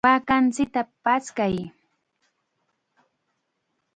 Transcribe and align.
¡Waakanchikta 0.05 0.81
paskay! 1.03 1.55